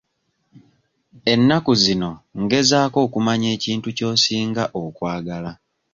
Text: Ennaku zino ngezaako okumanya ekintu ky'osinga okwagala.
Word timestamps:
Ennaku 1.31 1.71
zino 1.83 2.11
ngezaako 2.41 2.97
okumanya 3.05 3.47
ekintu 3.55 3.87
ky'osinga 3.97 4.63
okwagala. 4.83 5.51